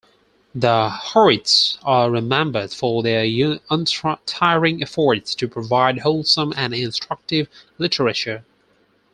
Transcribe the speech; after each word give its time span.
The 0.55 0.89
Howitts 0.89 1.77
are 1.83 2.09
remembered 2.09 2.71
for 2.71 3.03
their 3.03 3.23
untiring 3.69 4.81
efforts 4.81 5.35
to 5.35 5.47
provide 5.47 5.99
wholesome 5.99 6.55
and 6.57 6.73
instructive 6.73 7.47
literature. 7.77 8.43